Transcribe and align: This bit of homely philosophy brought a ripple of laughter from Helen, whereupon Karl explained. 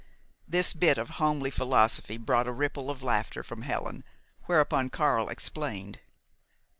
This 0.47 0.73
bit 0.73 0.97
of 0.97 1.09
homely 1.21 1.51
philosophy 1.51 2.17
brought 2.17 2.47
a 2.47 2.51
ripple 2.51 2.89
of 2.89 3.03
laughter 3.03 3.43
from 3.43 3.61
Helen, 3.61 4.03
whereupon 4.45 4.89
Karl 4.89 5.29
explained. 5.29 5.99